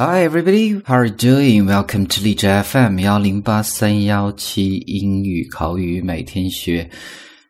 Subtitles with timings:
[0.00, 1.66] Hi everybody, how are you doing?
[1.66, 6.88] Welcome to 荔枝 FM 幺零八三幺七英语口语每天学。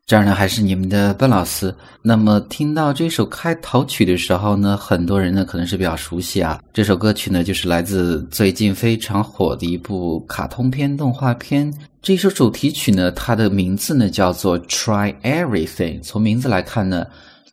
[0.06, 1.74] 这儿呢还是你们的笨老师。
[2.00, 6.58] 那么听到这首开头曲的时候呢，很多人呢可能是比较熟悉啊。
[6.72, 11.70] 这首歌曲呢就是来自最近非常火的一部卡通片动画片。
[12.00, 16.02] 这首主题曲呢，它的名字呢叫做 Try Everything。
[16.02, 17.06] 从名字来看呢，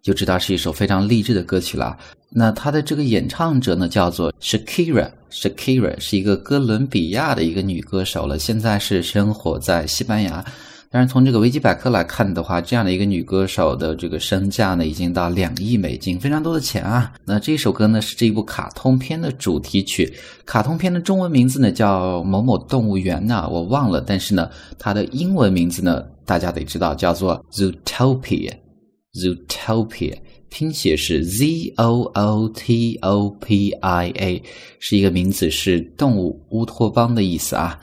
[0.05, 1.98] 就知道是一首非常励志的歌曲了。
[2.30, 10.46] 那它的这个演唱者呢叫做 Shakira，Shakira 是一个哥伦比亚的一个女歌手了，现在是生活在西班牙。
[10.91, 17.12] 但是从这个维基百科来看的话，这样的一个女歌手的这个身价呢，已经到两亿美金，非常多的钱啊。
[17.26, 20.13] 那这首歌呢是这一部卡通片的主题曲，
[20.46, 23.99] 卡通片的中文名字呢叫某某动物园呐，我忘了。
[24.05, 28.54] 但是呢，它的英文名字呢，大家得知道，叫做 Zootopia
[29.16, 30.13] Zootopia，
[30.49, 34.44] 拼写是 Z O O T O P I A，
[34.80, 37.80] 是一个名字，是动物乌托邦的意思啊。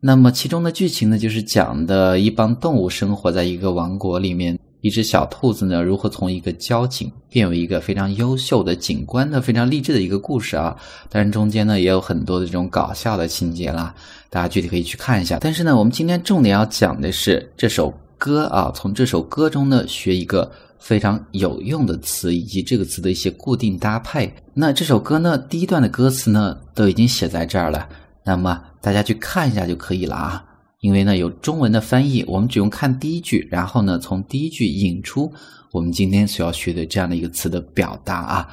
[0.00, 10.74] 那么其中的剧情呢，就是讲的一帮动物生活在一个王国里面，一只小兔子呢如何从一个交警变为一个非常优秀的警官的非常励志的一个故事啊。
[11.10, 13.94] 当然中间呢也有很多的这种搞笑的情节啦，
[14.30, 15.38] 大家具体可以去看一下。
[15.38, 24.30] 但是呢，我们今天重点要讲的是这首歌啊，从这首歌中呢学一个非常有用的词以及这个词的一些固定搭配。
[24.52, 27.88] 那这首歌呢，第一段的歌词呢都已经写在这儿了。
[28.22, 30.44] 那么大家去看一下就可以了啊，
[30.80, 35.32] 因为呢有中文的翻译，我们只用看第一句，然后呢从第一句引出
[35.72, 38.48] 我们今天所要学的这样的一个词的表达啊。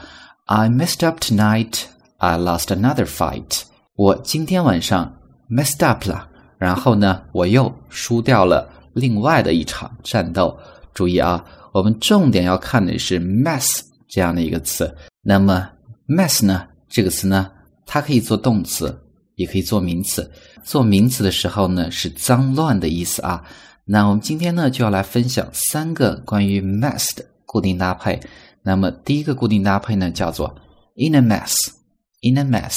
[0.45, 1.83] I messed up tonight.
[2.17, 3.63] I lost another fight.
[3.95, 5.13] 我今天晚上
[5.49, 10.57] messed up 了，然后呢我又输掉了另外的一场战斗。
[10.93, 13.67] 注意啊，我们重点要看的是 mess
[14.09, 14.93] 这样的一个词。
[15.21, 15.69] 那么
[16.07, 17.49] mess 呢这个词呢，
[17.85, 19.03] 它可以做动词。
[19.37, 20.31] 也可以做名词，
[20.63, 23.45] 做名词的时候呢是脏乱的意思啊。
[23.85, 28.19] 那我们今天呢就要来分享三个关于 mess 的固定搭配。
[28.63, 30.55] 那么第一个固定搭配呢叫做
[30.95, 32.75] in a mess，in a mess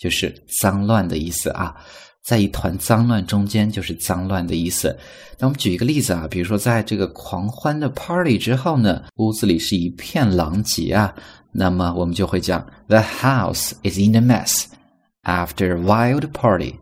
[0.00, 1.76] 就是脏乱的意思啊，
[2.22, 4.96] 在一团脏乱中间就是脏乱的意思。
[5.38, 11.14] 那我们举一个例子啊，比如说在这个狂欢的 party 之后呢，屋子里是一片狼藉啊，
[11.50, 14.64] 那么我们就会讲 the house is in a mess。
[15.22, 16.76] After a wild party,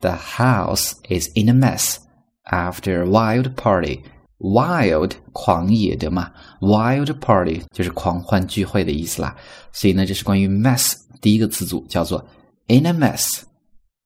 [0.00, 1.96] the house is in a mess.
[2.44, 4.00] After a wild party,
[4.38, 6.30] wild 狂野的嘛
[6.60, 9.36] ，wild party 就是狂欢聚会的意思啦。
[9.72, 12.24] 所以呢，这是关于 mess 第一个词组叫做
[12.68, 13.42] in a mess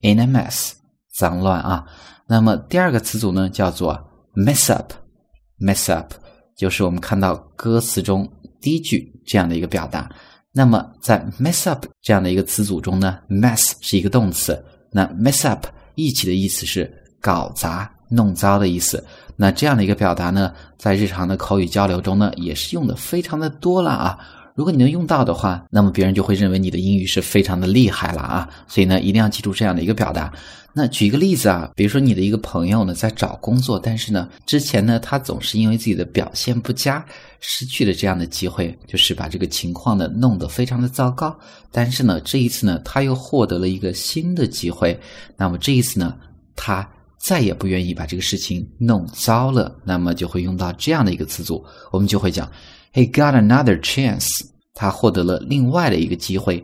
[0.06, 0.70] In a mess
[1.18, 1.84] 脏乱啊。
[2.28, 3.98] 那么第二个词组呢叫做
[4.36, 6.12] mess up，mess up
[6.56, 8.30] 就是我们看到歌词中
[8.60, 10.08] 第一句这样的一个表达。
[10.52, 14.64] 那么，在 mess up 这样的一个词组中呢，mess 是一个动词。
[14.92, 15.66] 那 mess up
[15.96, 16.88] 一起的意思是
[17.20, 19.04] 搞砸、弄糟的意思。
[19.34, 24.18] 那这样的一个表达呢，在日常的口语交流中呢，也是用的非常的多了啊。
[24.56, 28.48] 如果你能用到的话，那么别人就会认为你的英语是非常的厉害了啊！
[28.66, 30.32] 所以呢，一定要记住这样的一个表达。
[30.72, 37.04] 那举一个例子啊，比如说你的一个朋友呢在找工作，但是呢，之前呢他总是因为自己的表现不佳，
[37.38, 41.38] 失去了这样的机会，就是把这个情况呢弄得非常的糟糕。
[41.70, 44.98] 但是呢，这一次呢，他又获得了一个新的机会，
[45.36, 46.16] 那么这一次呢，
[46.54, 51.62] 他再也不愿意把这个事情弄糟了，那么就会用到这样的一个词组，
[51.92, 52.50] 我们就会讲。
[52.93, 54.27] He got another chance.
[54.73, 56.63] 他获得了另外的一个机会，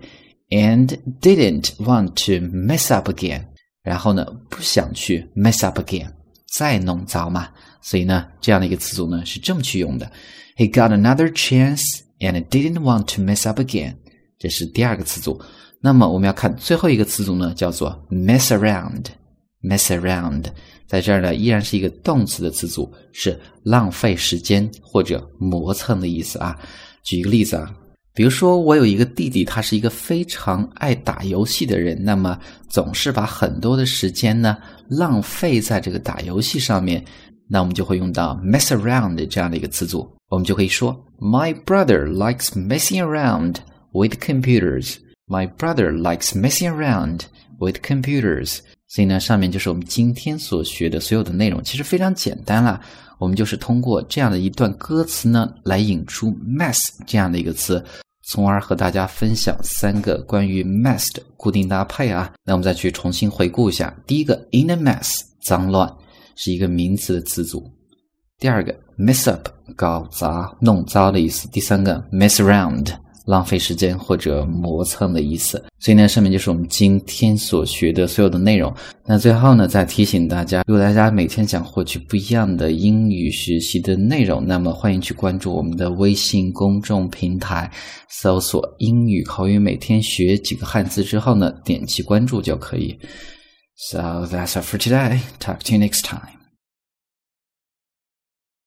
[0.50, 3.44] and didn't want to mess up again.
[3.84, 6.10] 然后呢，不想去 mess up again，
[6.48, 7.50] 再弄糟嘛。
[7.82, 10.12] 所以呢，这样的一个词组呢是这么去用的。
[10.58, 11.84] He got another chance
[12.20, 13.96] and didn't want to mess up again.
[14.40, 15.42] 这是第二个词组。
[15.80, 19.06] 那么我们要看最后一个词组呢，叫做 mess around。
[19.63, 20.47] Mess around，
[20.87, 26.59] 在这儿呢依然是一个动词的词组，是浪费时间或者磨蹭的意思啊。
[27.03, 27.75] 举一个例子啊，
[28.15, 32.39] 比如说我有一个弟弟，他是一个非常爱打游戏的人，那么
[32.69, 37.05] 总是把很多的时间呢浪费在这个打游戏上面，
[37.49, 43.57] 那我们就会用到 mess around 这样的一个词组，我们就可以说 My brother likes messing around
[43.93, 44.97] with computers.
[45.27, 47.23] My brother likes messing around
[47.59, 48.59] with computers.
[48.95, 52.79] 所以呢，上面就是我们今天所学的所有的内容，其实非常简单啦。
[53.19, 57.83] 我们就是通过这样的一段歌词呢，来引出 mess 这样的一个词，
[58.29, 62.31] 从而和大家分享三个关于 mess 的固定搭配啊。
[62.45, 65.11] 那我们再去重新回顾一下：第一个，in a mess，
[65.43, 65.91] 脏乱，
[66.37, 67.61] 是一个名词的词组；
[68.39, 72.93] 第二个，mess up，搞砸、弄糟的意思；第三个，mess around，
[73.25, 75.63] 浪费时间或者磨蹭的意思。
[75.79, 78.73] 所以呢，上面就是我们今天所学的所有的内容。
[79.05, 87.71] 那最后呢，再提醒大家，如果大家每天想获取不一样的英语学习的内容，那么欢迎去关注我们的微信公众平台，
[88.09, 92.97] 搜索“英语口语每天学几个汉字”之后呢，点击关注就可以。
[93.77, 95.21] So that's all for today.
[95.41, 96.42] Talk to you next time.